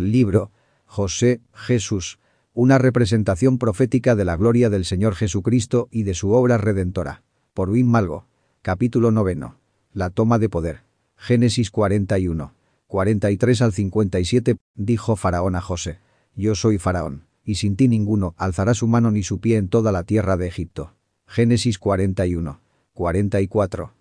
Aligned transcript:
Libro. 0.00 0.50
José, 0.86 1.40
Jesús. 1.52 2.18
Una 2.52 2.78
representación 2.78 3.58
profética 3.58 4.16
de 4.16 4.24
la 4.24 4.36
gloria 4.36 4.70
del 4.70 4.84
Señor 4.84 5.14
Jesucristo 5.14 5.88
y 5.90 6.02
de 6.02 6.14
su 6.14 6.32
obra 6.32 6.58
redentora. 6.58 7.22
Por 7.54 7.70
Wim 7.70 7.86
Malgo. 7.86 8.26
Capítulo 8.62 9.10
noveno. 9.10 9.56
La 9.92 10.10
toma 10.10 10.38
de 10.38 10.48
poder. 10.48 10.82
Génesis 11.16 11.70
41. 11.70 12.54
43 12.86 13.62
al 13.62 13.72
57, 13.72 14.56
dijo 14.74 15.14
Faraón 15.14 15.54
a 15.54 15.60
José. 15.60 16.00
Yo 16.34 16.56
soy 16.56 16.78
Faraón, 16.78 17.26
y 17.44 17.54
sin 17.54 17.76
ti 17.76 17.86
ninguno 17.86 18.34
alzará 18.36 18.74
su 18.74 18.88
mano 18.88 19.12
ni 19.12 19.22
su 19.22 19.38
pie 19.38 19.58
en 19.58 19.68
toda 19.68 19.92
la 19.92 20.02
tierra 20.02 20.36
de 20.36 20.48
Egipto. 20.48 20.94
Génesis 21.26 21.78
41. 21.78 22.60
44. 22.92 23.92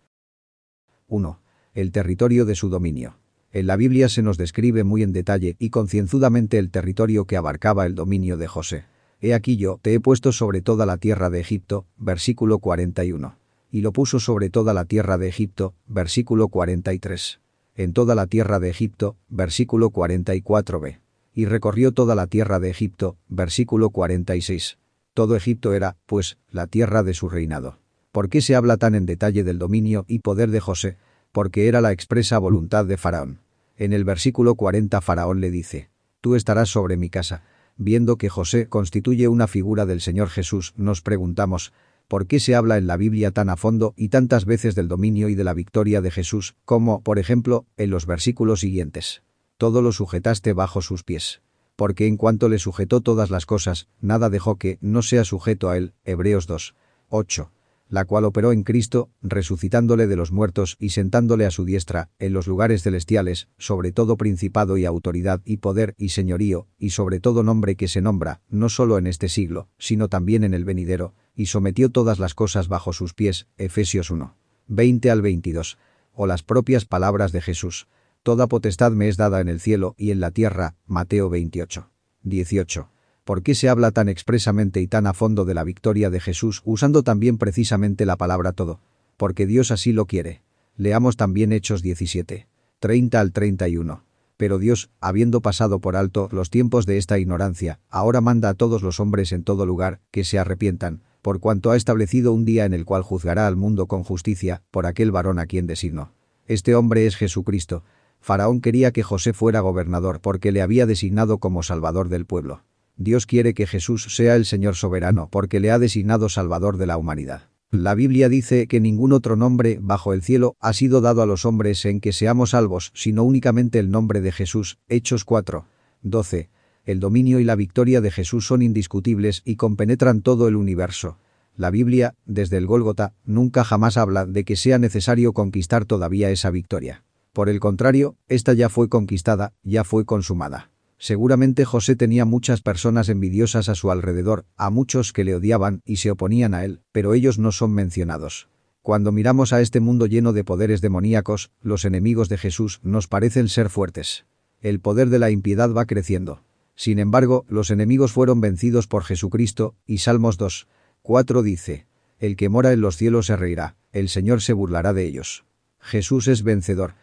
1. 1.08 1.40
El 1.76 1.92
territorio 1.92 2.46
de 2.46 2.56
su 2.56 2.70
dominio. 2.70 3.16
En 3.52 3.66
la 3.66 3.78
Biblia 3.78 4.10
se 4.10 4.22
nos 4.22 4.38
describe 4.38 4.84
muy 4.84 5.02
en 5.02 5.12
detalle 5.12 5.56
y 5.58 5.72
concienzudamente 5.72 6.60
el 6.60 6.70
territorio 6.70 7.26
que 7.26 7.36
abarcaba 7.36 7.88
el 7.88 7.96
dominio 7.96 8.38
de 8.38 8.48
José. 8.48 8.86
He 9.22 9.34
aquí 9.34 9.58
yo 9.58 9.80
te 9.82 9.94
he 9.94 10.00
puesto 10.00 10.32
sobre 10.32 10.62
toda 10.62 10.86
la 10.86 10.98
tierra 10.98 11.32
de 11.32 11.40
Egipto, 11.40 11.88
versículo 11.98 12.60
41. 12.60 13.36
Y 13.72 13.82
lo 13.82 13.92
puso 13.92 14.20
sobre 14.20 14.52
toda 14.52 14.74
la 14.74 14.86
tierra 14.86 15.18
de 15.18 15.28
Egipto, 15.28 15.74
versículo 15.88 16.48
43. 16.48 17.40
En 17.76 17.94
toda 17.94 18.14
la 18.14 18.28
tierra 18.28 18.60
de 18.60 18.70
Egipto, 18.70 19.18
versículo 19.30 19.90
44b. 19.90 21.00
Y 21.34 21.46
recorrió 21.46 21.92
toda 21.92 22.14
la 22.14 22.28
tierra 22.28 22.60
de 22.60 22.70
Egipto, 22.70 23.18
versículo 23.28 23.90
46. 23.90 24.78
Todo 25.16 25.36
Egipto 25.36 25.74
era, 25.74 25.98
pues, 26.06 26.38
la 26.52 26.68
tierra 26.68 27.02
de 27.02 27.16
su 27.16 27.30
reinado. 27.30 27.80
¿Por 28.12 28.30
qué 28.30 28.42
se 28.42 28.56
habla 28.56 28.78
tan 28.78 28.96
en 28.96 29.06
detalle 29.06 29.44
del 29.44 29.60
dominio 29.60 30.06
y 30.08 30.20
poder 30.20 30.52
de 30.52 30.60
José? 30.60 30.98
Porque 31.32 31.68
era 31.68 31.82
la 31.82 31.92
expresa 31.92 32.38
voluntad 32.38 32.86
de 32.86 32.98
Faraón. 32.98 33.40
En 33.78 33.94
el 33.94 34.04
versículo 34.04 34.56
40 34.56 35.00
Faraón 35.02 35.40
le 35.42 35.52
dice, 35.52 35.90
Tú 36.22 36.36
estarás 36.36 36.70
sobre 36.70 36.98
mi 36.98 37.10
casa. 37.10 37.44
Viendo 37.78 38.18
que 38.18 38.28
José 38.28 38.68
constituye 38.68 39.30
una 39.30 39.48
figura 39.48 39.86
del 39.86 40.02
Señor 40.02 40.28
Jesús, 40.30 40.74
nos 40.76 41.02
preguntamos, 41.02 41.72
¿por 42.10 42.28
qué 42.28 42.42
se 42.42 42.56
habla 42.56 42.78
en 42.78 42.88
la 42.88 42.98
Biblia 42.98 43.32
tan 43.32 43.50
a 43.50 43.56
fondo 43.56 43.94
y 43.96 44.10
tantas 44.10 44.44
veces 44.44 44.76
del 44.76 44.90
dominio 44.90 45.30
y 45.30 45.36
de 45.36 45.46
la 45.46 45.54
victoria 45.54 46.02
de 46.02 46.12
Jesús, 46.12 46.56
como, 46.66 47.02
por 47.02 47.20
ejemplo, 47.20 47.66
en 47.78 47.90
los 47.90 48.06
versículos 48.06 48.60
siguientes? 48.60 49.24
Todo 49.58 49.82
lo 49.82 49.94
sujetaste 49.94 50.52
bajo 50.52 50.82
sus 50.82 51.04
pies. 51.04 51.42
Porque 51.78 52.06
en 52.06 52.18
cuanto 52.18 52.50
le 52.50 52.60
sujetó 52.60 53.00
todas 53.00 53.30
las 53.30 53.46
cosas, 53.46 53.88
nada 54.02 54.30
dejó 54.30 54.58
que 54.58 54.78
no 54.82 55.02
sea 55.02 55.24
sujeto 55.24 55.70
a 55.70 55.78
él. 55.78 55.94
Hebreos 56.04 56.48
2. 56.48 56.76
8 57.08 57.52
la 57.90 58.06
cual 58.06 58.24
operó 58.24 58.52
en 58.52 58.64
Cristo, 58.64 59.10
resucitándole 59.22 60.08
de 60.08 60.16
los 60.16 60.32
muertos 60.32 60.78
y 60.80 60.90
sentándole 60.90 61.46
a 61.46 61.52
su 61.52 61.66
diestra, 61.66 62.12
en 62.20 62.34
los 62.34 62.48
lugares 62.48 62.84
celestiales, 62.84 63.50
sobre 63.58 63.92
todo 63.92 64.16
principado 64.16 64.78
y 64.78 64.86
autoridad 64.86 65.42
y 65.44 65.58
poder 65.58 65.96
y 65.98 66.10
señorío, 66.10 66.68
y 66.78 66.92
sobre 66.92 67.20
todo 67.20 67.44
nombre 67.44 67.76
que 67.76 67.88
se 67.88 68.02
nombra, 68.02 68.42
no 68.48 68.70
solo 68.70 68.98
en 69.00 69.08
este 69.08 69.28
siglo, 69.28 69.68
sino 69.80 70.08
también 70.08 70.44
en 70.44 70.54
el 70.54 70.66
venidero, 70.66 71.16
y 71.36 71.48
sometió 71.48 71.90
todas 71.90 72.20
las 72.20 72.36
cosas 72.36 72.68
bajo 72.68 72.94
sus 72.94 73.14
pies, 73.14 73.48
Efesios 73.58 74.12
1. 74.12 74.36
20 74.68 75.10
al 75.10 75.22
22. 75.22 75.78
O 76.14 76.28
las 76.28 76.44
propias 76.44 76.86
palabras 76.86 77.32
de 77.32 77.42
Jesús. 77.42 77.88
Toda 78.22 78.48
potestad 78.48 78.92
me 78.92 79.08
es 79.08 79.18
dada 79.18 79.42
en 79.42 79.50
el 79.50 79.60
cielo 79.60 79.96
y 79.98 80.12
en 80.12 80.20
la 80.20 80.32
tierra, 80.32 80.76
Mateo 80.86 81.30
28. 81.30 81.90
18. 82.22 82.90
¿Por 83.30 83.44
qué 83.44 83.54
se 83.54 83.70
habla 83.70 83.92
tan 83.92 84.10
expresamente 84.10 84.82
y 84.82 84.88
tan 84.88 85.06
a 85.06 85.14
fondo 85.14 85.46
de 85.46 85.54
la 85.54 85.64
victoria 85.64 86.10
de 86.10 86.20
Jesús 86.20 86.64
usando 86.66 87.04
también 87.04 87.38
precisamente 87.38 88.08
la 88.08 88.18
palabra 88.18 88.54
todo? 88.54 88.80
Porque 89.18 89.46
Dios 89.46 89.70
así 89.70 89.94
lo 89.94 90.08
quiere. 90.08 90.42
Leamos 90.78 91.16
también 91.16 91.52
Hechos 91.52 91.84
17. 91.84 92.48
30 92.80 93.20
al 93.20 93.32
31. 93.32 94.04
Pero 94.36 94.58
Dios, 94.58 94.90
habiendo 95.00 95.42
pasado 95.44 95.80
por 95.80 95.96
alto 95.96 96.28
los 96.32 96.50
tiempos 96.50 96.88
de 96.88 96.98
esta 96.98 97.20
ignorancia, 97.20 97.80
ahora 97.92 98.20
manda 98.20 98.50
a 98.50 98.56
todos 98.56 98.82
los 98.82 99.00
hombres 99.00 99.32
en 99.32 99.44
todo 99.44 99.68
lugar 99.68 100.00
que 100.10 100.24
se 100.24 100.40
arrepientan, 100.40 101.04
por 101.22 101.40
cuanto 101.40 101.70
ha 101.70 101.78
establecido 101.78 102.34
un 102.34 102.46
día 102.46 102.66
en 102.66 102.74
el 102.74 102.84
cual 102.84 103.04
juzgará 103.04 103.46
al 103.46 103.56
mundo 103.56 103.86
con 103.86 104.04
justicia 104.04 104.64
por 104.72 104.88
aquel 104.88 105.12
varón 105.12 105.38
a 105.38 105.46
quien 105.46 105.68
designó. 105.68 106.14
Este 106.48 106.74
hombre 106.74 107.06
es 107.06 107.16
Jesucristo. 107.16 107.84
Faraón 108.20 108.60
quería 108.60 108.92
que 108.92 109.04
José 109.04 109.34
fuera 109.34 109.60
gobernador 109.60 110.20
porque 110.20 110.52
le 110.52 110.64
había 110.64 110.88
designado 110.88 111.38
como 111.38 111.62
salvador 111.62 112.10
del 112.10 112.26
pueblo. 112.26 112.64
Dios 113.02 113.26
quiere 113.26 113.54
que 113.54 113.66
Jesús 113.66 114.14
sea 114.14 114.36
el 114.36 114.44
Señor 114.44 114.76
soberano 114.76 115.30
porque 115.32 115.62
le 115.62 115.72
ha 115.72 115.80
designado 115.80 116.28
Salvador 116.28 116.76
de 116.76 116.86
la 116.86 116.98
humanidad. 116.98 117.44
La 117.72 117.96
Biblia 117.96 118.28
dice 118.28 118.68
que 118.68 118.82
ningún 118.82 119.14
otro 119.14 119.38
nombre 119.38 119.80
bajo 119.82 120.12
el 120.12 120.22
cielo 120.22 120.58
ha 120.60 120.74
sido 120.74 121.00
dado 121.00 121.22
a 121.22 121.26
los 121.26 121.46
hombres 121.46 121.86
en 121.86 122.02
que 122.02 122.12
seamos 122.12 122.50
salvos, 122.50 122.92
sino 122.94 123.24
únicamente 123.24 123.80
el 123.80 123.90
nombre 123.90 124.20
de 124.20 124.34
Jesús. 124.34 124.80
Hechos 124.90 125.24
4. 125.24 125.66
12. 126.02 126.50
El 126.84 127.00
dominio 127.00 127.40
y 127.40 127.46
la 127.46 127.56
victoria 127.56 128.02
de 128.02 128.12
Jesús 128.12 128.46
son 128.46 128.62
indiscutibles 128.62 129.44
y 129.46 129.56
compenetran 129.56 130.22
todo 130.22 130.50
el 130.50 130.58
universo. 130.58 131.20
La 131.56 131.70
Biblia, 131.70 132.16
desde 132.26 132.58
el 132.58 132.68
Gólgota, 132.68 133.14
nunca 133.24 133.64
jamás 133.64 133.96
habla 133.96 134.26
de 134.26 134.44
que 134.44 134.58
sea 134.58 134.78
necesario 134.78 135.32
conquistar 135.32 135.86
todavía 135.86 136.32
esa 136.32 136.50
victoria. 136.50 137.06
Por 137.32 137.48
el 137.48 137.62
contrario, 137.62 138.18
esta 138.28 138.52
ya 138.52 138.68
fue 138.68 138.90
conquistada, 138.90 139.54
ya 139.64 139.86
fue 139.86 140.04
consumada. 140.04 140.70
Seguramente 141.02 141.64
José 141.64 141.96
tenía 141.96 142.26
muchas 142.26 142.62
personas 142.62 143.08
envidiosas 143.08 143.70
a 143.70 143.76
su 143.76 143.90
alrededor, 143.90 144.46
a 144.58 144.70
muchos 144.70 145.14
que 145.14 145.24
le 145.24 145.34
odiaban 145.34 145.82
y 145.86 145.96
se 145.96 146.12
oponían 146.12 146.54
a 146.54 146.66
él, 146.66 146.82
pero 146.92 147.14
ellos 147.14 147.40
no 147.40 147.54
son 147.54 147.74
mencionados. 147.74 148.50
Cuando 148.82 149.14
miramos 149.14 149.54
a 149.54 149.62
este 149.62 149.80
mundo 149.80 150.08
lleno 150.08 150.34
de 150.34 150.44
poderes 150.44 150.82
demoníacos, 150.82 151.52
los 151.62 151.86
enemigos 151.86 152.28
de 152.28 152.38
Jesús 152.38 152.82
nos 152.84 153.08
parecen 153.08 153.48
ser 153.48 153.70
fuertes. 153.70 154.26
El 154.60 154.82
poder 154.82 155.10
de 155.10 155.20
la 155.20 155.32
impiedad 155.32 155.74
va 155.74 155.86
creciendo. 155.86 156.44
Sin 156.76 157.00
embargo, 157.00 157.46
los 157.48 157.72
enemigos 157.72 158.12
fueron 158.12 158.42
vencidos 158.42 158.88
por 158.88 159.06
Jesucristo, 159.06 159.76
y 159.86 160.00
Salmos 160.00 160.38
2. 160.38 160.68
4 161.02 161.44
dice, 161.44 161.88
El 162.20 162.36
que 162.36 162.50
mora 162.50 162.74
en 162.74 162.82
los 162.82 162.98
cielos 162.98 163.28
se 163.28 163.38
reirá, 163.38 163.78
el 163.94 164.10
Señor 164.10 164.42
se 164.42 164.52
burlará 164.52 164.92
de 164.92 165.06
ellos. 165.06 165.46
Jesús 165.80 166.28
es 166.28 166.44
vencedor. 166.44 166.96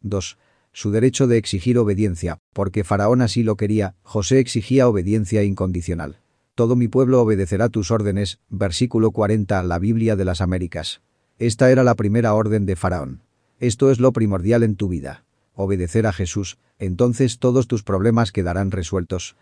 2 0.00 0.36
su 0.76 0.90
derecho 0.90 1.26
de 1.26 1.38
exigir 1.38 1.78
obediencia, 1.78 2.36
porque 2.52 2.84
Faraón 2.84 3.22
así 3.22 3.42
lo 3.42 3.56
quería, 3.56 3.94
José 4.02 4.40
exigía 4.40 4.86
obediencia 4.86 5.42
incondicional. 5.42 6.20
Todo 6.54 6.76
mi 6.76 6.86
pueblo 6.86 7.22
obedecerá 7.22 7.70
tus 7.70 7.90
órdenes, 7.90 8.40
versículo 8.50 9.10
40, 9.10 9.62
la 9.62 9.78
Biblia 9.78 10.16
de 10.16 10.26
las 10.26 10.42
Américas. 10.42 11.00
Esta 11.38 11.70
era 11.70 11.82
la 11.82 11.94
primera 11.94 12.34
orden 12.34 12.66
de 12.66 12.76
Faraón. 12.76 13.22
Esto 13.58 13.90
es 13.90 14.00
lo 14.00 14.12
primordial 14.12 14.62
en 14.62 14.76
tu 14.76 14.88
vida. 14.88 15.24
Obedecer 15.54 16.06
a 16.06 16.12
Jesús, 16.12 16.58
entonces 16.78 17.38
todos 17.38 17.68
tus 17.68 17.82
problemas 17.82 18.30
quedarán 18.30 18.70
resueltos. 18.70 19.34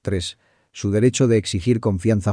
3. 0.00 0.38
Su 0.72 0.90
derecho 0.90 1.28
de 1.28 1.36
exigir 1.36 1.80
confianza. 1.80 2.32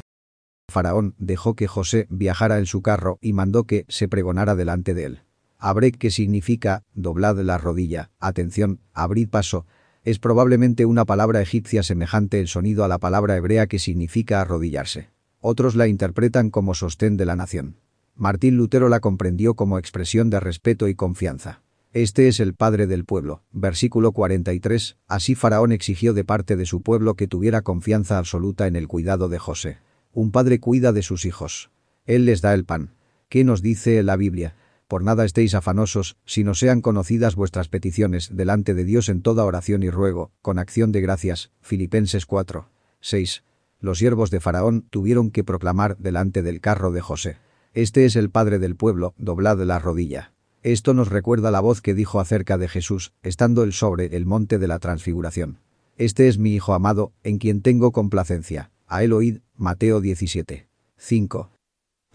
Faraón 0.70 1.14
dejó 1.18 1.58
que 1.58 1.68
José 1.68 2.08
viajara 2.10 2.58
en 2.58 2.68
su 2.68 2.82
carro 2.82 3.18
y 3.20 3.34
mandó 3.34 3.66
que 3.66 3.84
se 3.90 4.08
pregonara 4.08 4.56
delante 4.56 4.94
de 4.94 5.04
él. 5.04 5.24
Abrek 5.60 5.98
que 5.98 6.10
significa 6.10 6.84
doblad 6.94 7.38
la 7.40 7.58
rodilla, 7.58 8.12
atención, 8.20 8.80
abrid 8.94 9.30
paso, 9.30 9.66
es 10.04 10.18
probablemente 10.18 10.86
una 10.86 11.06
palabra 11.06 11.42
egipcia 11.42 11.84
semejante 11.84 12.40
en 12.40 12.48
sonido 12.48 12.84
a 12.86 12.88
la 12.88 12.98
palabra 12.98 13.36
hebrea 13.36 13.68
que 13.68 13.78
significa 13.78 14.42
arrodillarse. 14.42 15.10
Otros 15.42 15.76
la 15.76 15.88
interpretan 15.88 16.50
como 16.50 16.74
sostén 16.74 17.18
de 17.18 17.26
la 17.26 17.36
nación. 17.36 17.76
Martín 18.16 18.58
Lutero 18.58 18.90
la 18.90 19.02
comprendió 19.02 19.56
como 19.56 19.78
expresión 19.78 20.30
de 20.30 20.40
respeto 20.40 20.88
y 20.88 20.96
confianza. 20.96 21.62
Este 21.92 22.28
es 22.28 22.40
el 22.40 22.54
padre 22.54 22.86
del 22.86 23.04
pueblo. 23.04 23.44
Versículo 23.52 24.12
43. 24.12 24.98
Así 25.08 25.36
Faraón 25.36 25.72
exigió 25.72 26.14
de 26.14 26.24
parte 26.24 26.56
de 26.56 26.66
su 26.66 26.82
pueblo 26.82 27.16
que 27.16 27.28
tuviera 27.28 27.62
confianza 27.62 28.18
absoluta 28.18 28.68
en 28.68 28.76
el 28.76 28.88
cuidado 28.88 29.28
de 29.28 29.40
José. 29.40 29.78
Un 30.14 30.32
padre 30.32 30.60
cuida 30.60 30.92
de 30.92 31.02
sus 31.02 31.26
hijos. 31.26 31.72
Él 32.06 32.26
les 32.26 32.42
da 32.42 32.54
el 32.54 32.66
pan. 32.66 32.92
¿Qué 33.28 33.44
nos 33.44 33.62
dice 33.62 34.04
la 34.04 34.18
Biblia? 34.18 34.56
Por 34.90 35.04
nada 35.04 35.24
estéis 35.24 35.54
afanosos, 35.54 36.18
sino 36.26 36.56
sean 36.56 36.82
conocidas 36.82 37.36
vuestras 37.36 37.68
peticiones 37.70 38.36
delante 38.36 38.74
de 38.74 38.84
Dios 38.84 39.08
en 39.08 39.22
toda 39.22 39.46
oración 39.46 39.84
y 39.84 39.92
ruego, 39.92 40.32
con 40.42 40.58
acción 40.58 40.92
de 40.92 41.00
gracias. 41.00 41.52
Filipenses 41.62 42.26
4. 42.26 42.68
6. 43.00 43.44
Los 43.80 44.00
siervos 44.00 44.32
de 44.32 44.40
Faraón 44.40 44.88
tuvieron 44.90 45.30
que 45.30 45.44
proclamar 45.44 45.96
delante 46.00 46.42
del 46.42 46.60
carro 46.60 46.92
de 46.92 47.02
José. 47.02 47.38
Este 47.76 48.06
es 48.06 48.16
el 48.16 48.32
padre 48.32 48.58
del 48.58 48.76
pueblo, 48.76 49.14
doblad 49.20 49.60
la 49.60 49.78
rodilla. 49.78 50.34
Esto 50.64 50.96
nos 50.96 51.10
recuerda 51.10 51.52
la 51.52 51.60
voz 51.60 51.82
que 51.82 51.94
dijo 51.94 52.20
acerca 52.20 52.58
de 52.58 52.68
Jesús, 52.68 53.14
estando 53.22 53.62
él 53.62 53.74
sobre 53.74 54.18
el 54.18 54.26
monte 54.26 54.58
de 54.58 54.68
la 54.68 54.80
transfiguración. 54.80 55.60
Este 55.98 56.28
es 56.28 56.40
mi 56.40 56.56
Hijo 56.56 56.74
amado, 56.74 57.14
en 57.22 57.38
quien 57.38 57.62
tengo 57.62 57.92
complacencia. 57.92 58.72
A 58.88 59.04
él 59.04 59.14
oíd, 59.14 59.42
Mateo 59.56 60.02
17. 60.02 60.68
5. 60.98 61.52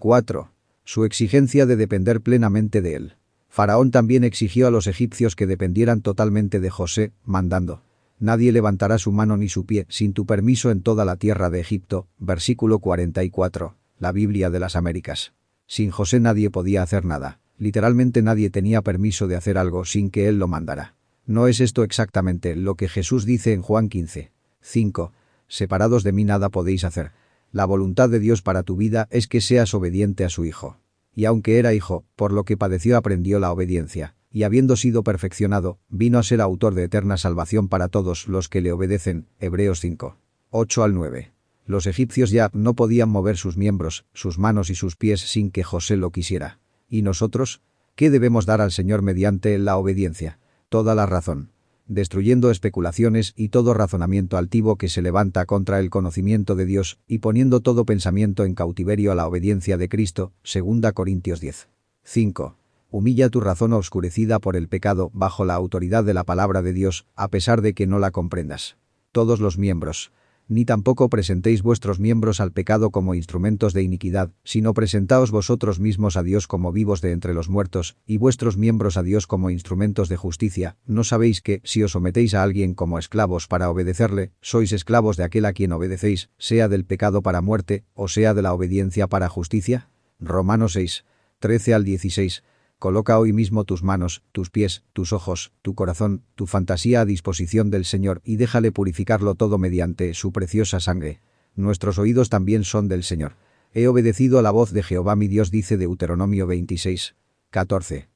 4 0.01 0.54
su 0.85 1.05
exigencia 1.05 1.67
de 1.67 1.77
depender 1.77 2.21
plenamente 2.21 2.83
de 2.83 2.95
él. 2.95 3.17
Faraón 3.49 3.91
también 3.91 4.25
exigió 4.25 4.67
a 4.67 4.71
los 4.71 4.87
egipcios 4.87 5.37
que 5.37 5.47
dependieran 5.47 6.01
totalmente 6.01 6.61
de 6.61 6.71
José, 6.71 7.13
mandando, 7.25 7.83
Nadie 8.19 8.53
levantará 8.53 8.99
su 8.99 9.13
mano 9.13 9.37
ni 9.37 9.49
su 9.49 9.67
pie 9.67 9.87
sin 9.89 10.13
tu 10.13 10.25
permiso 10.25 10.71
en 10.71 10.83
toda 10.83 11.05
la 11.05 11.17
tierra 11.17 11.51
de 11.51 11.61
Egipto, 11.61 12.07
versículo 12.19 12.79
44, 12.79 13.77
la 13.99 14.13
Biblia 14.13 14.51
de 14.51 14.61
las 14.61 14.77
Américas. 14.77 15.35
Sin 15.67 15.91
José 15.91 16.21
nadie 16.21 16.51
podía 16.51 16.83
hacer 16.83 17.05
nada, 17.05 17.41
literalmente 17.59 18.23
nadie 18.23 18.51
tenía 18.51 18.83
permiso 18.83 19.27
de 19.27 19.37
hacer 19.37 19.59
algo 19.59 19.85
sin 19.85 20.11
que 20.11 20.29
él 20.29 20.39
lo 20.39 20.49
mandara. 20.49 20.95
¿No 21.27 21.49
es 21.49 21.61
esto 21.61 21.83
exactamente 21.83 22.55
lo 22.55 22.77
que 22.77 22.89
Jesús 22.89 23.25
dice 23.25 23.53
en 23.53 23.63
Juan 23.63 23.89
15? 23.89 24.31
5. 24.61 25.13
Separados 25.49 26.05
de 26.05 26.13
mí 26.13 26.25
nada 26.25 26.51
podéis 26.51 26.85
hacer. 26.85 27.13
La 27.55 27.67
voluntad 27.67 28.11
de 28.11 28.19
Dios 28.19 28.43
para 28.43 28.65
tu 28.65 28.75
vida 28.75 29.07
es 29.13 29.29
que 29.29 29.41
seas 29.41 29.75
obediente 29.75 30.25
a 30.25 30.29
su 30.29 30.45
Hijo. 30.45 30.81
Y 31.15 31.25
aunque 31.25 31.61
era 31.61 31.73
hijo, 31.73 32.05
por 32.17 32.33
lo 32.33 32.45
que 32.45 32.57
padeció 32.57 32.97
aprendió 32.97 33.39
la 33.39 33.53
obediencia, 33.53 34.17
y 34.29 34.43
habiendo 34.43 34.75
sido 34.75 35.05
perfeccionado, 35.05 35.79
vino 35.89 36.19
a 36.19 36.25
ser 36.25 36.41
autor 36.41 36.75
de 36.75 36.83
eterna 36.83 37.17
salvación 37.17 37.69
para 37.69 37.87
todos 37.87 38.27
los 38.27 38.49
que 38.49 38.61
le 38.61 38.73
obedecen. 38.73 39.29
Hebreos 39.39 39.79
5. 39.79 40.17
8 40.51 40.83
al 40.83 40.95
9. 40.95 41.31
Los 41.65 41.87
egipcios 41.87 42.31
ya 42.31 42.51
no 42.55 42.75
podían 42.75 43.09
mover 43.09 43.37
sus 43.37 43.57
miembros, 43.57 44.05
sus 44.15 44.37
manos 44.37 44.69
y 44.69 44.75
sus 44.75 44.97
pies 44.97 45.21
sin 45.21 45.53
que 45.53 45.63
José 45.63 45.97
lo 45.97 46.11
quisiera. 46.11 46.59
¿Y 46.89 47.03
nosotros? 47.03 47.63
¿Qué 47.95 48.11
debemos 48.11 48.47
dar 48.47 48.63
al 48.63 48.73
Señor 48.73 49.03
mediante 49.03 49.57
la 49.61 49.77
obediencia? 49.77 50.41
Toda 50.69 50.97
la 50.97 51.07
razón 51.07 51.54
destruyendo 51.87 52.51
especulaciones 52.51 53.33
y 53.37 53.49
todo 53.49 53.75
razonamiento 53.75 54.37
altivo 54.37 54.77
que 54.77 54.89
se 54.89 55.03
levanta 55.03 55.47
contra 55.47 55.81
el 55.81 55.91
conocimiento 55.91 56.55
de 56.55 56.67
Dios 56.67 56.99
y 57.07 57.19
poniendo 57.19 57.61
todo 57.61 57.85
pensamiento 57.85 58.45
en 58.45 58.55
cautiverio 58.55 59.13
a 59.13 59.15
la 59.15 59.27
obediencia 59.27 59.77
de 59.77 59.89
Cristo. 59.89 60.33
2 60.43 60.93
Corintios 60.93 61.41
10. 61.41 61.69
5. 62.05 62.57
Humilla 62.91 63.29
tu 63.29 63.41
razón 63.41 63.73
oscurecida 63.73 64.39
por 64.39 64.57
el 64.57 64.69
pecado 64.69 65.11
bajo 65.13 65.45
la 65.45 65.55
autoridad 65.55 66.05
de 66.05 66.15
la 66.15 66.25
palabra 66.25 66.63
de 66.63 66.73
Dios, 66.73 67.07
a 67.17 67.29
pesar 67.29 67.61
de 67.61 67.75
que 67.75 67.87
no 67.87 67.99
la 67.99 68.13
comprendas. 68.13 68.77
Todos 69.11 69.41
los 69.41 69.59
miembros, 69.59 70.13
ni 70.49 70.65
tampoco 70.65 71.09
presentéis 71.09 71.63
vuestros 71.63 72.01
miembros 72.01 72.41
al 72.41 72.53
pecado 72.53 72.91
como 72.91 73.15
instrumentos 73.15 73.73
de 73.73 73.83
iniquidad, 73.83 74.33
sino 74.45 74.75
presentaos 74.75 75.31
vosotros 75.31 75.81
mismos 75.81 76.17
a 76.17 76.23
Dios 76.23 76.47
como 76.47 76.73
vivos 76.73 77.01
de 77.01 77.13
entre 77.13 77.35
los 77.35 77.49
muertos, 77.49 77.97
y 78.07 78.19
vuestros 78.19 78.57
miembros 78.57 78.97
a 78.97 79.03
Dios 79.03 79.27
como 79.27 79.51
instrumentos 79.51 80.09
de 80.09 80.17
justicia. 80.17 80.77
¿No 80.87 81.05
sabéis 81.05 81.41
que, 81.41 81.61
si 81.65 81.83
os 81.83 81.93
sometéis 81.93 82.35
a 82.35 82.43
alguien 82.43 82.75
como 82.75 82.99
esclavos 82.99 83.49
para 83.49 83.71
obedecerle, 83.71 84.33
sois 84.41 84.73
esclavos 84.73 85.17
de 85.17 85.25
aquel 85.25 85.45
a 85.45 85.53
quien 85.53 85.73
obedecéis, 85.73 86.31
sea 86.39 86.69
del 86.69 86.85
pecado 86.85 87.23
para 87.23 87.41
muerte, 87.41 87.85
o 87.95 88.09
sea 88.09 88.35
de 88.35 88.43
la 88.43 88.53
obediencia 88.53 89.07
para 89.07 89.29
justicia? 89.29 89.89
Romanos 90.21 90.75
6. 90.75 91.05
13 91.41 91.75
al 91.75 91.85
16. 91.85 92.43
Coloca 92.85 93.19
hoy 93.19 93.33
mismo 93.33 93.65
tus 93.65 93.83
manos, 93.83 94.23
tus 94.33 94.51
pies, 94.51 94.83
tus 94.93 95.15
ojos, 95.15 95.53
tu 95.63 95.75
corazón, 95.75 96.23
tu 96.35 96.47
fantasía 96.47 97.01
a 97.01 97.07
disposición 97.07 97.71
del 97.71 97.87
Señor 97.87 98.21
y 98.25 98.37
déjale 98.37 98.73
purificarlo 98.73 99.37
todo 99.37 99.57
mediante 99.57 100.13
su 100.13 100.33
preciosa 100.33 100.81
sangre. 100.81 101.23
Nuestros 101.57 101.99
oídos 101.99 102.29
también 102.29 102.63
son 102.63 102.89
del 102.89 103.03
Señor. 103.03 103.37
He 103.73 103.89
obedecido 103.89 104.39
a 104.39 104.43
la 104.43 104.51
voz 104.51 104.71
de 104.71 104.83
Jehová 104.83 105.17
mi 105.17 105.29
Dios 105.29 105.51
dice 105.51 105.79
Deuteronomio 105.79 106.47
26. 106.47 107.15
14. 107.49 108.11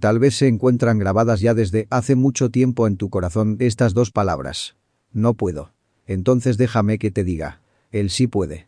Tal 0.00 0.18
vez 0.18 0.34
se 0.34 0.48
encuentran 0.48 0.98
grabadas 0.98 1.40
ya 1.40 1.54
desde 1.54 1.86
hace 1.88 2.16
mucho 2.16 2.50
tiempo 2.50 2.88
en 2.88 2.96
tu 2.96 3.08
corazón 3.08 3.56
estas 3.60 3.94
dos 3.94 4.10
palabras. 4.10 4.74
No 5.12 5.34
puedo. 5.34 5.74
Entonces 6.06 6.58
déjame 6.58 6.98
que 6.98 7.12
te 7.12 7.22
diga. 7.22 7.60
Él 7.92 8.10
sí 8.10 8.26
puede. 8.26 8.66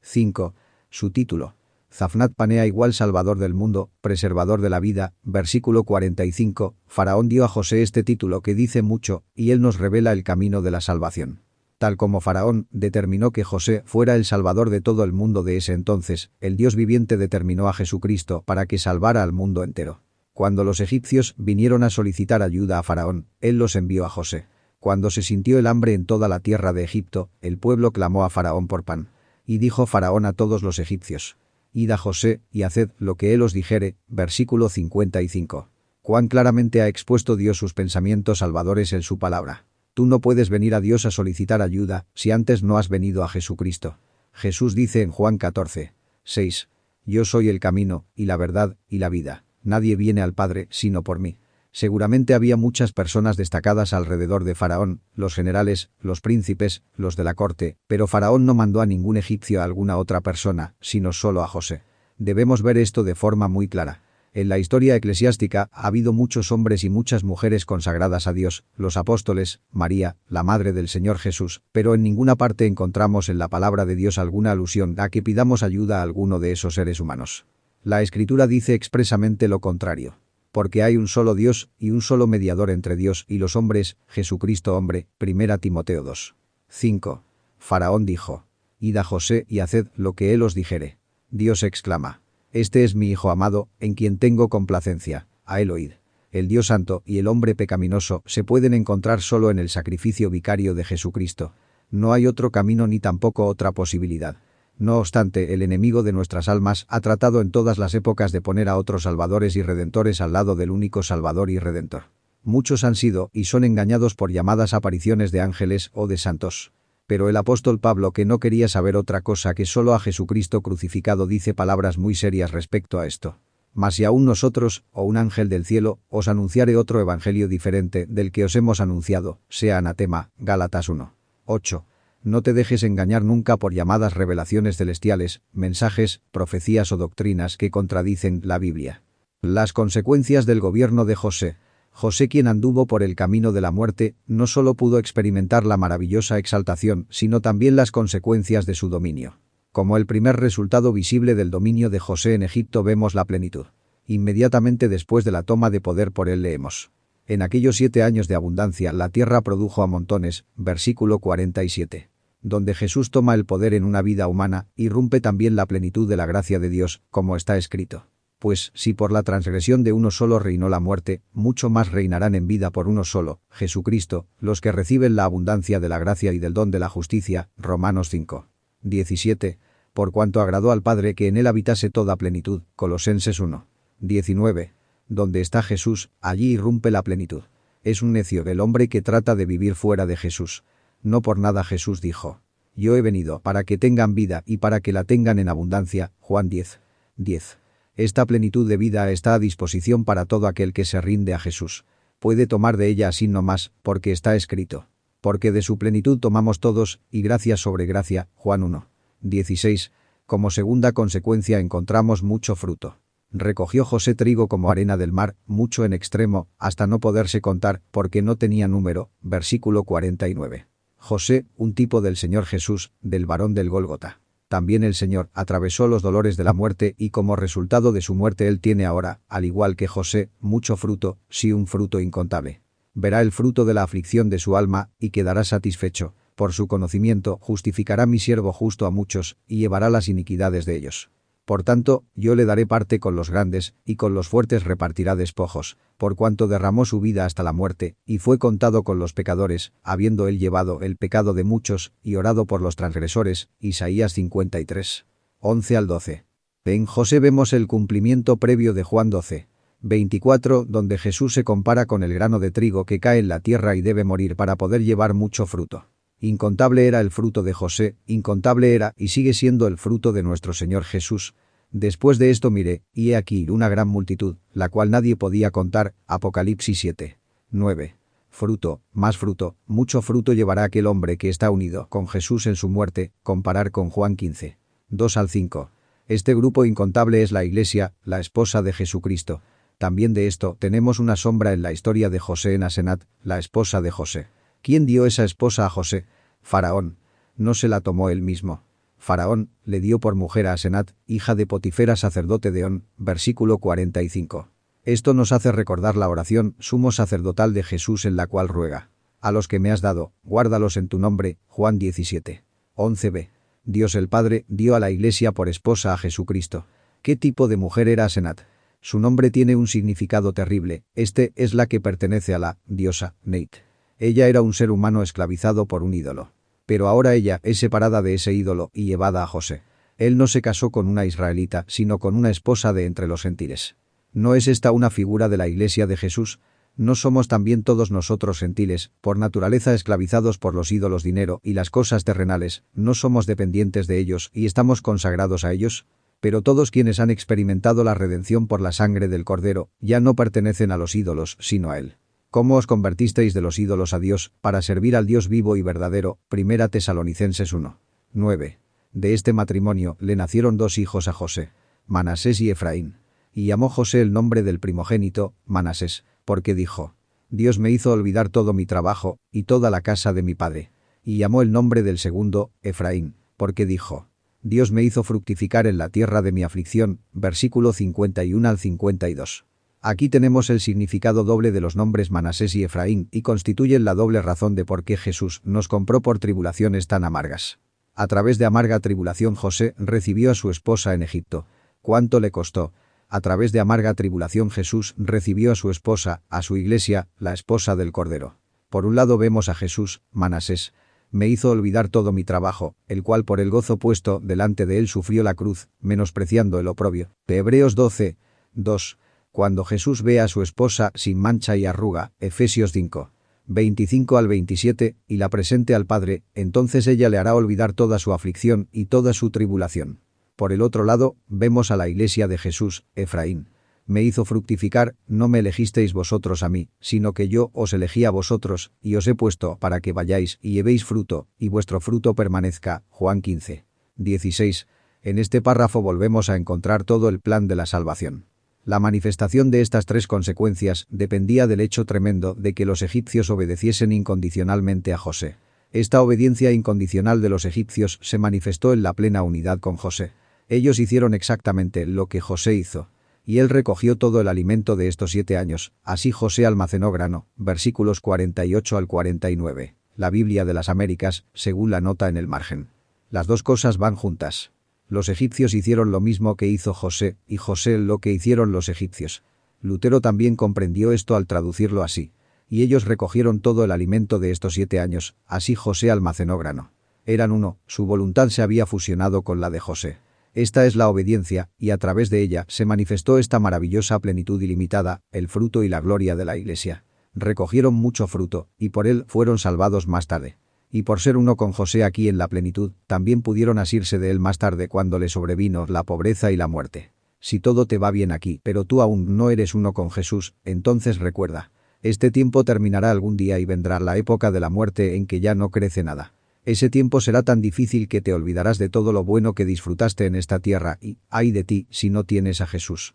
5. 0.00 0.54
Su 0.90 1.10
título. 1.10 1.56
Zafnat 1.92 2.32
Panea 2.34 2.66
igual 2.66 2.94
Salvador 2.94 3.38
del 3.38 3.52
mundo, 3.52 3.90
preservador 4.00 4.60
de 4.60 4.70
la 4.70 4.80
vida, 4.80 5.12
versículo 5.22 5.84
45, 5.84 6.76
Faraón 6.86 7.28
dio 7.28 7.44
a 7.44 7.48
José 7.48 7.82
este 7.82 8.04
título 8.04 8.42
que 8.42 8.54
dice 8.54 8.82
mucho, 8.82 9.24
y 9.34 9.50
él 9.50 9.60
nos 9.60 9.78
revela 9.78 10.12
el 10.12 10.22
camino 10.22 10.62
de 10.62 10.70
la 10.70 10.80
salvación. 10.80 11.40
Tal 11.78 11.96
como 11.96 12.20
Faraón 12.20 12.68
determinó 12.70 13.32
que 13.32 13.42
José 13.42 13.82
fuera 13.86 14.14
el 14.14 14.24
salvador 14.24 14.70
de 14.70 14.80
todo 14.80 15.02
el 15.02 15.12
mundo 15.12 15.42
de 15.42 15.56
ese 15.56 15.72
entonces, 15.72 16.30
el 16.40 16.56
Dios 16.56 16.76
viviente 16.76 17.16
determinó 17.16 17.68
a 17.68 17.72
Jesucristo 17.72 18.42
para 18.46 18.66
que 18.66 18.78
salvara 18.78 19.22
al 19.22 19.32
mundo 19.32 19.64
entero. 19.64 20.02
Cuando 20.32 20.62
los 20.62 20.80
egipcios 20.80 21.34
vinieron 21.38 21.82
a 21.82 21.90
solicitar 21.90 22.42
ayuda 22.42 22.78
a 22.78 22.82
Faraón, 22.82 23.26
él 23.40 23.58
los 23.58 23.76
envió 23.76 24.04
a 24.04 24.10
José. 24.10 24.46
Cuando 24.78 25.10
se 25.10 25.22
sintió 25.22 25.58
el 25.58 25.66
hambre 25.66 25.94
en 25.94 26.06
toda 26.06 26.28
la 26.28 26.40
tierra 26.40 26.72
de 26.72 26.84
Egipto, 26.84 27.30
el 27.40 27.58
pueblo 27.58 27.90
clamó 27.92 28.24
a 28.24 28.30
Faraón 28.30 28.68
por 28.68 28.84
pan. 28.84 29.08
Y 29.44 29.58
dijo 29.58 29.86
Faraón 29.86 30.24
a 30.24 30.32
todos 30.32 30.62
los 30.62 30.78
egipcios, 30.78 31.36
Id 31.72 31.90
a 31.92 31.96
José, 31.96 32.40
y 32.50 32.62
haced 32.62 32.90
lo 32.98 33.16
que 33.16 33.34
él 33.34 33.42
os 33.42 33.52
dijere, 33.52 33.96
versículo 34.08 34.68
55. 34.68 35.68
Cuán 36.02 36.28
claramente 36.28 36.80
ha 36.80 36.88
expuesto 36.88 37.36
Dios 37.36 37.58
sus 37.58 37.74
pensamientos 37.74 38.38
salvadores 38.38 38.92
en 38.92 39.02
su 39.02 39.18
palabra. 39.18 39.66
Tú 39.94 40.06
no 40.06 40.20
puedes 40.20 40.50
venir 40.50 40.74
a 40.74 40.80
Dios 40.80 41.04
a 41.06 41.10
solicitar 41.10 41.62
ayuda 41.62 42.06
si 42.14 42.30
antes 42.30 42.62
no 42.62 42.78
has 42.78 42.88
venido 42.88 43.22
a 43.22 43.28
Jesucristo. 43.28 43.98
Jesús 44.32 44.74
dice 44.74 45.02
en 45.02 45.10
Juan 45.10 45.38
14. 45.38 45.92
6. 46.24 46.68
Yo 47.04 47.24
soy 47.24 47.48
el 47.48 47.60
camino, 47.60 48.06
y 48.14 48.26
la 48.26 48.36
verdad, 48.36 48.76
y 48.88 48.98
la 48.98 49.08
vida. 49.08 49.44
Nadie 49.62 49.96
viene 49.96 50.22
al 50.22 50.32
Padre 50.32 50.68
sino 50.70 51.02
por 51.02 51.18
mí. 51.18 51.38
Seguramente 51.72 52.34
había 52.34 52.56
muchas 52.56 52.92
personas 52.92 53.36
destacadas 53.36 53.92
alrededor 53.92 54.42
de 54.42 54.56
Faraón, 54.56 55.02
los 55.14 55.34
generales, 55.34 55.90
los 56.00 56.20
príncipes, 56.20 56.82
los 56.96 57.14
de 57.14 57.22
la 57.22 57.34
corte, 57.34 57.76
pero 57.86 58.08
Faraón 58.08 58.44
no 58.44 58.54
mandó 58.54 58.80
a 58.80 58.86
ningún 58.86 59.16
egipcio 59.16 59.60
a 59.60 59.64
alguna 59.64 59.96
otra 59.96 60.20
persona, 60.20 60.74
sino 60.80 61.12
solo 61.12 61.42
a 61.42 61.48
José. 61.48 61.82
Debemos 62.18 62.62
ver 62.62 62.76
esto 62.76 63.04
de 63.04 63.14
forma 63.14 63.46
muy 63.46 63.68
clara. 63.68 64.02
En 64.32 64.48
la 64.48 64.58
historia 64.58 64.94
eclesiástica 64.94 65.68
ha 65.72 65.86
habido 65.86 66.12
muchos 66.12 66.52
hombres 66.52 66.84
y 66.84 66.90
muchas 66.90 67.24
mujeres 67.24 67.64
consagradas 67.64 68.26
a 68.26 68.32
Dios, 68.32 68.64
los 68.76 68.96
apóstoles, 68.96 69.60
María, 69.70 70.16
la 70.28 70.42
madre 70.42 70.72
del 70.72 70.88
Señor 70.88 71.18
Jesús, 71.18 71.62
pero 71.72 71.94
en 71.94 72.02
ninguna 72.02 72.36
parte 72.36 72.66
encontramos 72.66 73.28
en 73.28 73.38
la 73.38 73.48
palabra 73.48 73.86
de 73.86 73.96
Dios 73.96 74.18
alguna 74.18 74.52
alusión 74.52 74.94
a 74.98 75.08
que 75.08 75.22
pidamos 75.22 75.62
ayuda 75.62 76.00
a 76.00 76.02
alguno 76.02 76.40
de 76.40 76.52
esos 76.52 76.74
seres 76.74 77.00
humanos. 77.00 77.46
La 77.82 78.02
Escritura 78.02 78.46
dice 78.46 78.74
expresamente 78.74 79.48
lo 79.48 79.60
contrario 79.60 80.16
porque 80.52 80.82
hay 80.82 80.96
un 80.96 81.08
solo 81.08 81.34
Dios 81.34 81.70
y 81.78 81.90
un 81.90 82.02
solo 82.02 82.26
mediador 82.26 82.70
entre 82.70 82.96
Dios 82.96 83.24
y 83.28 83.38
los 83.38 83.56
hombres, 83.56 83.96
Jesucristo 84.08 84.76
hombre, 84.76 85.06
1 85.20 85.58
Timoteo 85.58 86.02
2. 86.02 86.34
5. 86.68 87.24
Faraón 87.58 88.06
dijo, 88.06 88.46
Id 88.78 88.96
a 88.96 89.04
José 89.04 89.44
y 89.48 89.60
haced 89.60 89.88
lo 89.94 90.14
que 90.14 90.32
él 90.32 90.42
os 90.42 90.54
dijere. 90.54 90.98
Dios 91.30 91.62
exclama, 91.62 92.22
Este 92.52 92.84
es 92.84 92.94
mi 92.94 93.10
Hijo 93.10 93.30
amado, 93.30 93.68
en 93.78 93.94
quien 93.94 94.18
tengo 94.18 94.48
complacencia, 94.48 95.28
a 95.44 95.60
él 95.60 95.70
oíd. 95.70 95.92
El 96.32 96.48
Dios 96.48 96.68
santo 96.68 97.02
y 97.04 97.18
el 97.18 97.26
hombre 97.26 97.54
pecaminoso 97.54 98.22
se 98.24 98.44
pueden 98.44 98.72
encontrar 98.72 99.20
solo 99.20 99.50
en 99.50 99.58
el 99.58 99.68
sacrificio 99.68 100.30
vicario 100.30 100.74
de 100.74 100.84
Jesucristo. 100.84 101.54
No 101.90 102.12
hay 102.12 102.26
otro 102.26 102.50
camino 102.50 102.86
ni 102.86 103.00
tampoco 103.00 103.46
otra 103.46 103.72
posibilidad. 103.72 104.36
No 104.80 104.96
obstante, 104.96 105.52
el 105.52 105.60
enemigo 105.60 106.02
de 106.02 106.14
nuestras 106.14 106.48
almas 106.48 106.86
ha 106.88 107.00
tratado 107.00 107.42
en 107.42 107.50
todas 107.50 107.76
las 107.76 107.92
épocas 107.92 108.32
de 108.32 108.40
poner 108.40 108.66
a 108.70 108.78
otros 108.78 109.02
salvadores 109.02 109.54
y 109.54 109.62
redentores 109.62 110.22
al 110.22 110.32
lado 110.32 110.56
del 110.56 110.70
único 110.70 111.02
salvador 111.02 111.50
y 111.50 111.58
redentor. 111.58 112.04
Muchos 112.44 112.82
han 112.82 112.94
sido 112.94 113.28
y 113.34 113.44
son 113.44 113.64
engañados 113.64 114.14
por 114.14 114.32
llamadas 114.32 114.72
apariciones 114.72 115.32
de 115.32 115.42
ángeles 115.42 115.90
o 115.92 116.06
de 116.06 116.16
santos. 116.16 116.72
Pero 117.06 117.28
el 117.28 117.36
apóstol 117.36 117.78
Pablo 117.78 118.12
que 118.12 118.24
no 118.24 118.38
quería 118.38 118.68
saber 118.68 118.96
otra 118.96 119.20
cosa 119.20 119.52
que 119.52 119.66
solo 119.66 119.92
a 119.92 120.00
Jesucristo 120.00 120.62
crucificado 120.62 121.26
dice 121.26 121.52
palabras 121.52 121.98
muy 121.98 122.14
serias 122.14 122.50
respecto 122.50 122.98
a 123.00 123.06
esto. 123.06 123.36
Mas 123.74 123.96
si 123.96 124.04
aún 124.04 124.24
nosotros, 124.24 124.84
o 124.92 125.02
un 125.02 125.18
ángel 125.18 125.50
del 125.50 125.66
cielo, 125.66 125.98
os 126.08 126.26
anunciare 126.26 126.78
otro 126.78 127.00
evangelio 127.00 127.48
diferente 127.48 128.06
del 128.08 128.32
que 128.32 128.46
os 128.46 128.56
hemos 128.56 128.80
anunciado, 128.80 129.40
sea 129.50 129.76
anatema, 129.76 130.30
Gálatas 130.38 130.88
1. 130.88 131.12
8. 131.44 131.84
No 132.22 132.42
te 132.42 132.52
dejes 132.52 132.82
engañar 132.82 133.24
nunca 133.24 133.56
por 133.56 133.72
llamadas 133.72 134.12
revelaciones 134.12 134.76
celestiales, 134.76 135.40
mensajes, 135.52 136.20
profecías 136.32 136.92
o 136.92 136.98
doctrinas 136.98 137.56
que 137.56 137.70
contradicen 137.70 138.42
la 138.44 138.58
Biblia. 138.58 139.02
Las 139.40 139.72
consecuencias 139.72 140.44
del 140.44 140.60
gobierno 140.60 141.06
de 141.06 141.14
José. 141.14 141.56
José 141.90 142.28
quien 142.28 142.46
anduvo 142.46 142.86
por 142.86 143.02
el 143.02 143.16
camino 143.16 143.52
de 143.52 143.62
la 143.62 143.70
muerte, 143.70 144.16
no 144.26 144.46
solo 144.46 144.74
pudo 144.74 144.98
experimentar 144.98 145.64
la 145.64 145.78
maravillosa 145.78 146.36
exaltación, 146.36 147.06
sino 147.08 147.40
también 147.40 147.74
las 147.74 147.90
consecuencias 147.90 148.66
de 148.66 148.74
su 148.74 148.90
dominio. 148.90 149.38
Como 149.72 149.96
el 149.96 150.04
primer 150.04 150.36
resultado 150.36 150.92
visible 150.92 151.34
del 151.34 151.50
dominio 151.50 151.88
de 151.88 152.00
José 152.00 152.34
en 152.34 152.42
Egipto 152.42 152.82
vemos 152.82 153.14
la 153.14 153.24
plenitud. 153.24 153.66
Inmediatamente 154.04 154.90
después 154.90 155.24
de 155.24 155.32
la 155.32 155.42
toma 155.42 155.70
de 155.70 155.80
poder 155.80 156.12
por 156.12 156.28
él 156.28 156.42
leemos. 156.42 156.90
En 157.26 157.40
aquellos 157.40 157.76
siete 157.76 158.02
años 158.02 158.28
de 158.28 158.34
abundancia 158.34 158.92
la 158.92 159.08
tierra 159.08 159.40
produjo 159.40 159.82
a 159.82 159.86
montones, 159.86 160.44
versículo 160.56 161.18
47. 161.20 162.09
Donde 162.42 162.74
Jesús 162.74 163.10
toma 163.10 163.34
el 163.34 163.44
poder 163.44 163.74
en 163.74 163.84
una 163.84 164.02
vida 164.02 164.26
humana, 164.26 164.66
irrumpe 164.74 165.20
también 165.20 165.56
la 165.56 165.66
plenitud 165.66 166.08
de 166.08 166.16
la 166.16 166.26
gracia 166.26 166.58
de 166.58 166.70
Dios, 166.70 167.02
como 167.10 167.36
está 167.36 167.58
escrito. 167.58 168.06
Pues, 168.38 168.72
si 168.74 168.94
por 168.94 169.12
la 169.12 169.22
transgresión 169.22 169.84
de 169.84 169.92
uno 169.92 170.10
solo 170.10 170.38
reinó 170.38 170.70
la 170.70 170.80
muerte, 170.80 171.20
mucho 171.34 171.68
más 171.68 171.92
reinarán 171.92 172.34
en 172.34 172.46
vida 172.46 172.70
por 172.70 172.88
uno 172.88 173.04
solo, 173.04 173.42
Jesucristo, 173.50 174.26
los 174.38 174.62
que 174.62 174.72
reciben 174.72 175.14
la 175.14 175.24
abundancia 175.24 175.78
de 175.78 175.90
la 175.90 175.98
gracia 175.98 176.32
y 176.32 176.38
del 176.38 176.54
don 176.54 176.70
de 176.70 176.78
la 176.78 176.88
justicia, 176.88 177.50
Romanos 177.58 178.08
5. 178.08 178.46
17. 178.80 179.58
Por 179.92 180.10
cuanto 180.10 180.40
agradó 180.40 180.70
al 180.70 180.80
Padre 180.80 181.14
que 181.14 181.26
en 181.26 181.36
él 181.36 181.46
habitase 181.46 181.90
toda 181.90 182.16
plenitud, 182.16 182.62
Colosenses 182.76 183.40
1. 183.40 183.66
19. 183.98 184.72
Donde 185.08 185.42
está 185.42 185.62
Jesús, 185.62 186.10
allí 186.22 186.52
irrumpe 186.52 186.90
la 186.90 187.02
plenitud. 187.02 187.42
Es 187.82 188.00
un 188.00 188.12
necio 188.12 188.46
el 188.46 188.60
hombre 188.60 188.88
que 188.88 189.02
trata 189.02 189.34
de 189.34 189.44
vivir 189.44 189.74
fuera 189.74 190.06
de 190.06 190.16
Jesús. 190.16 190.64
No 191.02 191.22
por 191.22 191.38
nada 191.38 191.64
Jesús 191.64 192.00
dijo. 192.00 192.40
Yo 192.74 192.96
he 192.96 193.02
venido 193.02 193.40
para 193.40 193.64
que 193.64 193.78
tengan 193.78 194.14
vida 194.14 194.42
y 194.46 194.58
para 194.58 194.80
que 194.80 194.92
la 194.92 195.04
tengan 195.04 195.38
en 195.38 195.48
abundancia. 195.48 196.12
Juan 196.20 196.48
10. 196.48 196.80
10. 197.16 197.58
Esta 197.96 198.24
plenitud 198.24 198.68
de 198.68 198.76
vida 198.76 199.10
está 199.10 199.34
a 199.34 199.38
disposición 199.38 200.04
para 200.04 200.24
todo 200.24 200.46
aquel 200.46 200.72
que 200.72 200.84
se 200.84 201.00
rinde 201.00 201.34
a 201.34 201.38
Jesús. 201.38 201.84
puede 202.18 202.46
tomar 202.46 202.76
de 202.76 202.86
ella 202.86 203.08
así 203.08 203.28
no 203.28 203.40
más, 203.40 203.72
porque 203.82 204.12
está 204.12 204.36
escrito. 204.36 204.86
Porque 205.20 205.52
de 205.52 205.62
su 205.62 205.78
plenitud 205.78 206.18
tomamos 206.18 206.60
todos, 206.60 207.00
y 207.10 207.22
gracia 207.22 207.56
sobre 207.56 207.86
gracia, 207.86 208.28
Juan 208.34 208.62
1. 208.62 208.86
16. 209.22 209.90
Como 210.26 210.50
segunda 210.50 210.92
consecuencia 210.92 211.58
encontramos 211.58 212.22
mucho 212.22 212.56
fruto. 212.56 212.98
Recogió 213.32 213.84
José 213.84 214.14
trigo 214.14 214.48
como 214.48 214.70
arena 214.70 214.96
del 214.96 215.12
mar, 215.12 215.36
mucho 215.46 215.84
en 215.84 215.92
extremo, 215.92 216.48
hasta 216.58 216.86
no 216.86 217.00
poderse 217.00 217.40
contar, 217.40 217.82
porque 217.90 218.22
no 218.22 218.36
tenía 218.36 218.68
número. 218.68 219.10
Versículo 219.20 219.84
49. 219.84 220.69
José, 221.00 221.46
un 221.56 221.72
tipo 221.74 222.02
del 222.02 222.16
Señor 222.16 222.44
Jesús, 222.44 222.92
del 223.00 223.24
varón 223.24 223.54
del 223.54 223.70
Gólgota. 223.70 224.20
También 224.48 224.84
el 224.84 224.94
Señor 224.94 225.30
atravesó 225.32 225.88
los 225.88 226.02
dolores 226.02 226.36
de 226.36 226.44
la 226.44 226.52
muerte 226.52 226.94
y 226.98 227.08
como 227.10 227.36
resultado 227.36 227.90
de 227.90 228.02
su 228.02 228.14
muerte 228.14 228.48
él 228.48 228.60
tiene 228.60 228.84
ahora, 228.84 229.20
al 229.26 229.46
igual 229.46 229.76
que 229.76 229.86
José, 229.86 230.30
mucho 230.40 230.76
fruto, 230.76 231.18
sí 231.30 231.52
un 231.52 231.66
fruto 231.66 232.00
incontable. 232.00 232.62
Verá 232.92 233.22
el 233.22 233.32
fruto 233.32 233.64
de 233.64 233.74
la 233.74 233.82
aflicción 233.82 234.28
de 234.28 234.38
su 234.38 234.56
alma 234.56 234.90
y 234.98 235.10
quedará 235.10 235.42
satisfecho. 235.44 236.14
Por 236.34 236.52
su 236.52 236.68
conocimiento 236.68 237.38
justificará 237.40 238.04
mi 238.06 238.18
siervo 238.18 238.52
justo 238.52 238.84
a 238.84 238.90
muchos 238.90 239.38
y 239.46 239.58
llevará 239.58 239.88
las 239.88 240.08
iniquidades 240.08 240.66
de 240.66 240.76
ellos. 240.76 241.10
Por 241.50 241.64
tanto, 241.64 242.04
yo 242.14 242.36
le 242.36 242.44
daré 242.44 242.64
parte 242.64 243.00
con 243.00 243.16
los 243.16 243.28
grandes, 243.28 243.74
y 243.84 243.96
con 243.96 244.14
los 244.14 244.28
fuertes 244.28 244.62
repartirá 244.62 245.16
despojos, 245.16 245.78
por 245.96 246.14
cuanto 246.14 246.46
derramó 246.46 246.84
su 246.84 247.00
vida 247.00 247.24
hasta 247.24 247.42
la 247.42 247.52
muerte, 247.52 247.96
y 248.06 248.18
fue 248.18 248.38
contado 248.38 248.84
con 248.84 249.00
los 249.00 249.14
pecadores, 249.14 249.72
habiendo 249.82 250.28
él 250.28 250.38
llevado 250.38 250.80
el 250.80 250.96
pecado 250.96 251.34
de 251.34 251.42
muchos, 251.42 251.92
y 252.04 252.14
orado 252.14 252.46
por 252.46 252.62
los 252.62 252.76
transgresores. 252.76 253.48
Isaías 253.58 254.12
53. 254.12 255.06
11 255.40 255.76
al 255.76 255.88
12. 255.88 256.24
En 256.66 256.86
José 256.86 257.18
vemos 257.18 257.52
el 257.52 257.66
cumplimiento 257.66 258.36
previo 258.36 258.72
de 258.72 258.84
Juan 258.84 259.10
12. 259.10 259.48
24, 259.80 260.66
donde 260.66 260.98
Jesús 260.98 261.34
se 261.34 261.42
compara 261.42 261.86
con 261.86 262.04
el 262.04 262.14
grano 262.14 262.38
de 262.38 262.52
trigo 262.52 262.84
que 262.84 263.00
cae 263.00 263.18
en 263.18 263.26
la 263.26 263.40
tierra 263.40 263.74
y 263.74 263.82
debe 263.82 264.04
morir 264.04 264.36
para 264.36 264.54
poder 264.54 264.84
llevar 264.84 265.14
mucho 265.14 265.46
fruto. 265.46 265.89
Incontable 266.22 266.86
era 266.86 267.00
el 267.00 267.10
fruto 267.10 267.42
de 267.42 267.54
José, 267.54 267.96
incontable 268.06 268.74
era 268.74 268.92
y 268.98 269.08
sigue 269.08 269.32
siendo 269.32 269.66
el 269.66 269.78
fruto 269.78 270.12
de 270.12 270.22
nuestro 270.22 270.52
Señor 270.52 270.84
Jesús. 270.84 271.34
Después 271.70 272.18
de 272.18 272.30
esto 272.30 272.50
miré, 272.50 272.82
y 272.92 273.10
he 273.10 273.16
aquí 273.16 273.48
una 273.48 273.70
gran 273.70 273.88
multitud, 273.88 274.36
la 274.52 274.68
cual 274.68 274.90
nadie 274.90 275.16
podía 275.16 275.50
contar. 275.50 275.94
Apocalipsis 276.06 276.78
7. 276.78 277.18
9. 277.50 277.96
Fruto, 278.28 278.82
más 278.92 279.16
fruto, 279.16 279.56
mucho 279.66 280.02
fruto 280.02 280.34
llevará 280.34 280.64
aquel 280.64 280.86
hombre 280.86 281.16
que 281.16 281.30
está 281.30 281.50
unido 281.50 281.88
con 281.88 282.06
Jesús 282.06 282.46
en 282.46 282.56
su 282.56 282.68
muerte, 282.68 283.12
comparar 283.22 283.70
con 283.70 283.88
Juan 283.88 284.14
15. 284.16 284.58
2 284.90 285.16
al 285.16 285.28
5. 285.30 285.70
Este 286.06 286.34
grupo 286.34 286.66
incontable 286.66 287.22
es 287.22 287.32
la 287.32 287.44
Iglesia, 287.44 287.94
la 288.04 288.20
esposa 288.20 288.60
de 288.60 288.74
Jesucristo. 288.74 289.40
También 289.78 290.12
de 290.12 290.26
esto 290.26 290.56
tenemos 290.58 290.98
una 290.98 291.16
sombra 291.16 291.54
en 291.54 291.62
la 291.62 291.72
historia 291.72 292.10
de 292.10 292.18
José 292.18 292.54
en 292.54 292.64
Asenat, 292.64 293.04
la 293.22 293.38
esposa 293.38 293.80
de 293.80 293.90
José. 293.90 294.26
¿Quién 294.62 294.84
dio 294.84 295.06
esa 295.06 295.24
esposa 295.24 295.64
a 295.64 295.70
José? 295.70 296.06
Faraón. 296.42 296.98
No 297.36 297.54
se 297.54 297.68
la 297.68 297.80
tomó 297.80 298.10
él 298.10 298.20
mismo. 298.20 298.62
Faraón 298.98 299.48
le 299.64 299.80
dio 299.80 299.98
por 299.98 300.14
mujer 300.14 300.46
a 300.46 300.52
Asenat, 300.52 300.90
hija 301.06 301.34
de 301.34 301.46
Potifera 301.46 301.96
sacerdote 301.96 302.50
de 302.50 302.64
On, 302.64 302.84
versículo 302.98 303.56
45. 303.58 304.50
Esto 304.84 305.14
nos 305.14 305.32
hace 305.32 305.50
recordar 305.52 305.96
la 305.96 306.08
oración 306.08 306.54
sumo 306.58 306.92
sacerdotal 306.92 307.54
de 307.54 307.62
Jesús 307.62 308.04
en 308.04 308.16
la 308.16 308.26
cual 308.26 308.48
ruega. 308.48 308.90
A 309.20 309.32
los 309.32 309.48
que 309.48 309.58
me 309.58 309.70
has 309.70 309.80
dado, 309.80 310.12
guárdalos 310.22 310.76
en 310.76 310.88
tu 310.88 310.98
nombre, 310.98 311.38
Juan 311.46 311.78
17. 311.78 312.44
11b. 312.76 313.30
Dios 313.64 313.94
el 313.94 314.08
Padre 314.08 314.44
dio 314.48 314.74
a 314.74 314.80
la 314.80 314.90
Iglesia 314.90 315.32
por 315.32 315.48
esposa 315.48 315.94
a 315.94 315.98
Jesucristo. 315.98 316.66
¿Qué 317.00 317.16
tipo 317.16 317.48
de 317.48 317.56
mujer 317.56 317.88
era 317.88 318.04
Asenat? 318.04 318.42
Su 318.82 318.98
nombre 318.98 319.30
tiene 319.30 319.56
un 319.56 319.66
significado 319.66 320.32
terrible, 320.34 320.84
este 320.94 321.32
es 321.36 321.54
la 321.54 321.66
que 321.66 321.80
pertenece 321.80 322.34
a 322.34 322.38
la 322.38 322.58
diosa, 322.66 323.14
Neit. 323.22 323.69
Ella 324.02 324.28
era 324.28 324.40
un 324.40 324.54
ser 324.54 324.70
humano 324.70 325.02
esclavizado 325.02 325.66
por 325.66 325.82
un 325.82 325.92
ídolo. 325.92 326.32
Pero 326.64 326.88
ahora 326.88 327.14
ella 327.14 327.38
es 327.42 327.58
separada 327.58 328.00
de 328.00 328.14
ese 328.14 328.32
ídolo 328.32 328.70
y 328.72 328.86
llevada 328.86 329.22
a 329.22 329.26
José. 329.26 329.60
Él 329.98 330.16
no 330.16 330.26
se 330.26 330.40
casó 330.40 330.70
con 330.70 330.88
una 330.88 331.04
israelita, 331.04 331.66
sino 331.68 331.98
con 331.98 332.16
una 332.16 332.30
esposa 332.30 332.72
de 332.72 332.86
entre 332.86 333.06
los 333.06 333.20
gentiles. 333.20 333.76
¿No 334.14 334.34
es 334.34 334.48
esta 334.48 334.72
una 334.72 334.88
figura 334.88 335.28
de 335.28 335.36
la 335.36 335.48
iglesia 335.48 335.86
de 335.86 335.98
Jesús? 335.98 336.40
¿No 336.78 336.94
somos 336.94 337.28
también 337.28 337.62
todos 337.62 337.90
nosotros 337.90 338.38
gentiles, 338.38 338.90
por 339.02 339.18
naturaleza 339.18 339.74
esclavizados 339.74 340.38
por 340.38 340.54
los 340.54 340.72
ídolos 340.72 341.02
dinero 341.02 341.42
y 341.44 341.52
las 341.52 341.68
cosas 341.68 342.04
terrenales, 342.04 342.64
no 342.72 342.94
somos 342.94 343.26
dependientes 343.26 343.86
de 343.86 343.98
ellos 343.98 344.30
y 344.32 344.46
estamos 344.46 344.80
consagrados 344.80 345.44
a 345.44 345.52
ellos? 345.52 345.84
Pero 346.20 346.40
todos 346.40 346.70
quienes 346.70 347.00
han 347.00 347.10
experimentado 347.10 347.84
la 347.84 347.92
redención 347.92 348.46
por 348.46 348.62
la 348.62 348.72
sangre 348.72 349.08
del 349.08 349.26
Cordero, 349.26 349.68
ya 349.78 350.00
no 350.00 350.14
pertenecen 350.14 350.70
a 350.72 350.78
los 350.78 350.94
ídolos, 350.94 351.36
sino 351.38 351.70
a 351.70 351.78
Él. 351.78 351.96
¿Cómo 352.30 352.54
os 352.54 352.68
convertisteis 352.68 353.34
de 353.34 353.40
los 353.40 353.58
ídolos 353.58 353.92
a 353.92 353.98
Dios 353.98 354.32
para 354.40 354.62
servir 354.62 354.94
al 354.94 355.04
Dios 355.04 355.26
vivo 355.26 355.56
y 355.56 355.62
verdadero? 355.62 356.20
Primera 356.28 356.68
Tesalonicenses 356.68 357.52
1. 357.52 357.76
9. 358.12 358.60
De 358.92 359.14
este 359.14 359.32
matrimonio 359.32 359.96
le 359.98 360.14
nacieron 360.14 360.56
dos 360.56 360.78
hijos 360.78 361.08
a 361.08 361.12
José, 361.12 361.50
Manasés 361.88 362.40
y 362.40 362.50
Efraín. 362.50 362.98
Y 363.32 363.46
llamó 363.46 363.68
José 363.68 364.00
el 364.00 364.12
nombre 364.12 364.44
del 364.44 364.60
primogénito, 364.60 365.34
Manasés, 365.44 366.04
porque 366.24 366.54
dijo, 366.54 366.94
Dios 367.30 367.58
me 367.58 367.72
hizo 367.72 367.90
olvidar 367.90 368.28
todo 368.28 368.52
mi 368.52 368.64
trabajo 368.64 369.18
y 369.32 369.42
toda 369.42 369.68
la 369.68 369.80
casa 369.80 370.12
de 370.12 370.22
mi 370.22 370.36
padre. 370.36 370.70
Y 371.02 371.18
llamó 371.18 371.42
el 371.42 371.50
nombre 371.50 371.82
del 371.82 371.98
segundo, 371.98 372.52
Efraín, 372.62 373.16
porque 373.36 373.66
dijo, 373.66 374.06
Dios 374.42 374.70
me 374.70 374.84
hizo 374.84 375.02
fructificar 375.02 375.66
en 375.66 375.78
la 375.78 375.88
tierra 375.88 376.22
de 376.22 376.30
mi 376.30 376.44
aflicción. 376.44 377.00
Versículo 377.12 377.72
51 377.72 378.48
al 378.48 378.58
52. 378.58 379.46
Aquí 379.82 380.10
tenemos 380.10 380.50
el 380.50 380.60
significado 380.60 381.24
doble 381.24 381.52
de 381.52 381.62
los 381.62 381.74
nombres 381.74 382.10
Manasés 382.10 382.54
y 382.54 382.64
Efraín 382.64 383.08
y 383.10 383.22
constituyen 383.22 383.82
la 383.84 383.94
doble 383.94 384.20
razón 384.20 384.54
de 384.54 384.66
por 384.66 384.84
qué 384.84 384.98
Jesús 384.98 385.40
nos 385.42 385.68
compró 385.68 386.02
por 386.02 386.18
tribulaciones 386.18 386.86
tan 386.86 387.02
amargas. 387.02 387.60
A 387.94 388.06
través 388.06 388.36
de 388.36 388.44
amarga 388.44 388.78
tribulación 388.80 389.34
José 389.36 389.74
recibió 389.78 390.32
a 390.32 390.34
su 390.34 390.50
esposa 390.50 390.92
en 390.92 391.02
Egipto. 391.02 391.46
¿Cuánto 391.80 392.20
le 392.20 392.30
costó? 392.30 392.74
A 393.08 393.22
través 393.22 393.52
de 393.52 393.60
amarga 393.60 393.94
tribulación 393.94 394.50
Jesús 394.50 394.94
recibió 394.98 395.52
a 395.52 395.54
su 395.54 395.70
esposa, 395.70 396.20
a 396.28 396.42
su 396.42 396.58
iglesia, 396.58 397.08
la 397.18 397.32
esposa 397.32 397.74
del 397.74 397.90
Cordero. 397.90 398.36
Por 398.68 398.84
un 398.84 398.96
lado 398.96 399.16
vemos 399.16 399.48
a 399.48 399.54
Jesús, 399.54 400.02
Manasés, 400.12 400.74
me 401.10 401.26
hizo 401.26 401.50
olvidar 401.50 401.88
todo 401.88 402.12
mi 402.12 402.22
trabajo, 402.22 402.76
el 402.86 403.02
cual 403.02 403.24
por 403.24 403.40
el 403.40 403.48
gozo 403.48 403.78
puesto 403.78 404.20
delante 404.22 404.66
de 404.66 404.76
él 404.78 404.88
sufrió 404.88 405.22
la 405.22 405.34
cruz, 405.34 405.68
menospreciando 405.80 406.60
el 406.60 406.68
oprobio. 406.68 407.08
Hebreos 407.26 407.74
12, 407.74 408.18
2. 408.52 408.98
Cuando 409.32 409.64
Jesús 409.64 410.02
ve 410.02 410.18
a 410.18 410.26
su 410.26 410.42
esposa 410.42 410.90
sin 410.96 411.18
mancha 411.18 411.56
y 411.56 411.64
arruga, 411.64 412.12
Efesios 412.18 412.72
5. 412.72 413.12
25 413.46 414.18
al 414.18 414.26
27, 414.28 414.96
y 415.06 415.16
la 415.18 415.28
presente 415.28 415.74
al 415.74 415.86
Padre, 415.86 416.24
entonces 416.34 416.86
ella 416.88 417.08
le 417.08 417.18
hará 417.18 417.34
olvidar 417.34 417.72
toda 417.72 417.98
su 417.98 418.12
aflicción 418.12 418.68
y 418.72 418.86
toda 418.86 419.12
su 419.12 419.30
tribulación. 419.30 420.00
Por 420.34 420.52
el 420.52 420.62
otro 420.62 420.84
lado, 420.84 421.16
vemos 421.28 421.70
a 421.70 421.76
la 421.76 421.88
iglesia 421.88 422.26
de 422.26 422.38
Jesús, 422.38 422.84
Efraín. 422.96 423.48
Me 423.86 424.02
hizo 424.02 424.24
fructificar, 424.24 424.94
no 425.06 425.28
me 425.28 425.40
elegisteis 425.40 425.92
vosotros 425.92 426.42
a 426.42 426.48
mí, 426.48 426.68
sino 426.80 427.12
que 427.12 427.28
yo 427.28 427.50
os 427.52 427.72
elegí 427.72 428.04
a 428.04 428.10
vosotros, 428.10 428.72
y 428.80 428.94
os 428.96 429.06
he 429.06 429.14
puesto 429.14 429.58
para 429.58 429.80
que 429.80 429.92
vayáis 429.92 430.38
y 430.40 430.52
llevéis 430.52 430.84
fruto, 430.84 431.28
y 431.38 431.48
vuestro 431.48 431.80
fruto 431.80 432.14
permanezca. 432.14 432.84
Juan 432.88 433.20
15. 433.20 433.64
16. 433.96 434.66
En 435.02 435.18
este 435.18 435.42
párrafo 435.42 435.82
volvemos 435.82 436.30
a 436.30 436.36
encontrar 436.36 436.84
todo 436.84 437.08
el 437.08 437.20
plan 437.20 437.48
de 437.48 437.56
la 437.56 437.66
salvación. 437.66 438.29
La 438.64 438.78
manifestación 438.78 439.50
de 439.50 439.62
estas 439.62 439.86
tres 439.86 440.06
consecuencias 440.06 440.86
dependía 440.90 441.46
del 441.46 441.60
hecho 441.60 441.86
tremendo 441.86 442.34
de 442.34 442.52
que 442.52 442.66
los 442.66 442.82
egipcios 442.82 443.30
obedeciesen 443.30 443.90
incondicionalmente 443.90 444.92
a 444.92 444.98
José. 444.98 445.36
Esta 445.72 446.02
obediencia 446.02 446.52
incondicional 446.52 447.22
de 447.22 447.30
los 447.30 447.44
egipcios 447.44 447.98
se 448.02 448.18
manifestó 448.18 448.72
en 448.72 448.82
la 448.82 448.92
plena 448.92 449.22
unidad 449.22 449.60
con 449.60 449.76
José. 449.76 450.12
Ellos 450.48 450.78
hicieron 450.78 451.14
exactamente 451.14 451.86
lo 451.86 452.06
que 452.06 452.20
José 452.20 452.54
hizo. 452.54 452.88
Y 453.24 453.38
él 453.38 453.48
recogió 453.48 453.96
todo 453.96 454.20
el 454.20 454.28
alimento 454.28 454.76
de 454.76 454.88
estos 454.88 455.12
siete 455.12 455.36
años, 455.36 455.72
así 455.84 456.10
José 456.10 456.44
almacenó 456.44 456.90
grano, 456.90 457.26
versículos 457.36 458.00
48 458.00 458.76
al 458.76 458.86
49. 458.88 459.76
La 459.96 460.10
Biblia 460.10 460.44
de 460.44 460.54
las 460.54 460.68
Américas, 460.68 461.24
según 461.34 461.70
la 461.70 461.80
nota 461.80 462.08
en 462.08 462.16
el 462.16 462.26
margen. 462.26 462.68
Las 463.10 463.26
dos 463.26 463.42
cosas 463.42 463.78
van 463.78 463.94
juntas. 463.94 464.50
Los 464.90 465.08
egipcios 465.08 465.54
hicieron 465.54 465.92
lo 465.92 466.00
mismo 466.00 466.36
que 466.36 466.48
hizo 466.48 466.74
José, 466.74 467.16
y 467.24 467.36
José 467.36 467.78
lo 467.78 467.98
que 467.98 468.10
hicieron 468.10 468.50
los 468.50 468.68
egipcios. 468.68 469.22
Lutero 469.62 470.00
también 470.00 470.34
comprendió 470.34 470.90
esto 470.90 471.14
al 471.14 471.28
traducirlo 471.28 471.84
así. 471.84 472.10
Y 472.48 472.62
ellos 472.62 472.86
recogieron 472.86 473.38
todo 473.38 473.62
el 473.62 473.70
alimento 473.70 474.18
de 474.18 474.32
estos 474.32 474.54
siete 474.54 474.80
años, 474.80 475.14
así 475.26 475.54
José 475.54 475.92
almacenó 475.92 476.38
grano. 476.38 476.72
Eran 477.06 477.30
uno, 477.30 477.56
su 477.68 477.86
voluntad 477.86 478.30
se 478.30 478.42
había 478.42 478.66
fusionado 478.66 479.22
con 479.22 479.40
la 479.40 479.48
de 479.48 479.60
José. 479.60 479.98
Esta 480.34 480.66
es 480.66 480.74
la 480.74 480.88
obediencia, 480.88 481.50
y 481.56 481.70
a 481.70 481.78
través 481.78 482.10
de 482.10 482.20
ella 482.20 482.44
se 482.48 482.64
manifestó 482.64 483.18
esta 483.18 483.38
maravillosa 483.38 484.00
plenitud 484.00 484.42
ilimitada, 484.42 485.02
el 485.12 485.28
fruto 485.28 485.62
y 485.62 485.68
la 485.68 485.80
gloria 485.80 486.16
de 486.16 486.24
la 486.24 486.36
Iglesia. 486.36 486.84
Recogieron 487.14 487.74
mucho 487.74 488.08
fruto, 488.08 488.48
y 488.58 488.70
por 488.70 488.88
él 488.88 489.04
fueron 489.06 489.38
salvados 489.38 489.86
más 489.86 490.08
tarde 490.08 490.39
y 490.70 490.82
por 490.82 491.00
ser 491.00 491.16
uno 491.16 491.36
con 491.36 491.52
José 491.52 491.84
aquí 491.84 492.08
en 492.08 492.18
la 492.18 492.28
plenitud, 492.28 492.72
también 492.86 493.22
pudieron 493.22 493.58
asirse 493.58 493.98
de 493.98 494.10
él 494.10 494.20
más 494.20 494.38
tarde 494.38 494.68
cuando 494.68 494.98
le 494.98 495.08
sobrevino 495.08 495.66
la 495.66 495.82
pobreza 495.82 496.32
y 496.32 496.36
la 496.36 496.48
muerte. 496.48 496.92
Si 497.18 497.40
todo 497.40 497.66
te 497.66 497.78
va 497.78 497.90
bien 497.90 498.12
aquí, 498.12 498.40
pero 498.42 498.64
tú 498.64 498.80
aún 498.80 499.16
no 499.16 499.30
eres 499.30 499.54
uno 499.54 499.72
con 499.72 499.90
Jesús, 499.90 500.34
entonces 500.44 500.98
recuerda. 500.98 501.50
Este 501.82 502.10
tiempo 502.10 502.44
terminará 502.44 502.90
algún 502.90 503.16
día 503.16 503.38
y 503.38 503.44
vendrá 503.44 503.80
la 503.80 503.96
época 503.96 504.30
de 504.30 504.40
la 504.40 504.50
muerte 504.50 504.96
en 504.96 505.06
que 505.06 505.20
ya 505.20 505.34
no 505.34 505.50
crece 505.50 505.82
nada. 505.82 506.14
Ese 506.44 506.70
tiempo 506.70 507.00
será 507.00 507.22
tan 507.22 507.42
difícil 507.42 507.88
que 507.88 508.00
te 508.00 508.14
olvidarás 508.14 508.58
de 508.58 508.70
todo 508.70 508.92
lo 508.92 509.04
bueno 509.04 509.34
que 509.34 509.44
disfrutaste 509.44 510.06
en 510.06 510.14
esta 510.14 510.38
tierra 510.40 510.78
y, 510.80 510.98
ay 511.10 511.32
de 511.32 511.44
ti, 511.44 511.66
si 511.70 511.90
no 511.90 512.04
tienes 512.04 512.40
a 512.40 512.46
Jesús. 512.46 512.94